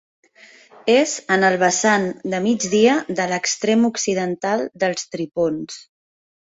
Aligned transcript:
És 0.93 1.11
en 1.35 1.45
el 1.49 1.57
vessant 1.65 2.09
de 2.35 2.41
migdia 2.47 2.97
de 3.21 3.29
l'extrem 3.33 3.87
occidental 3.93 4.69
dels 4.85 5.11
Tripons. 5.15 5.83